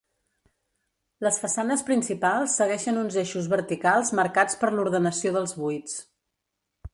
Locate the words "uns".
3.03-3.19